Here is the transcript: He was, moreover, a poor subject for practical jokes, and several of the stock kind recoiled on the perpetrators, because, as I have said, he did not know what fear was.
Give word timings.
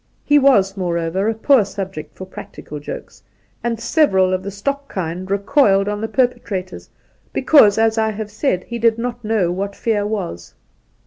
He 0.25 0.39
was, 0.39 0.75
moreover, 0.75 1.29
a 1.29 1.35
poor 1.35 1.63
subject 1.63 2.15
for 2.17 2.25
practical 2.25 2.79
jokes, 2.79 3.21
and 3.63 3.79
several 3.79 4.33
of 4.33 4.41
the 4.41 4.49
stock 4.49 4.89
kind 4.89 5.29
recoiled 5.29 5.87
on 5.87 6.01
the 6.01 6.07
perpetrators, 6.07 6.89
because, 7.33 7.77
as 7.77 7.99
I 7.99 8.09
have 8.09 8.31
said, 8.31 8.63
he 8.63 8.79
did 8.79 8.97
not 8.97 9.23
know 9.23 9.51
what 9.51 9.75
fear 9.75 10.03
was. 10.07 10.55